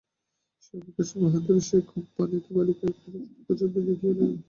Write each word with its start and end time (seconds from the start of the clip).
সেই 0.63 0.77
অবকাশে 0.79 1.15
মহেন্দ্র 1.21 1.53
সেই 1.61 1.83
কম্পান্বিতা 1.89 2.49
বালিকার 2.55 2.91
করুণ 2.99 3.23
মুখচ্ছবি 3.29 3.79
দেখিয়া 3.87 4.13
লইল। 4.17 4.31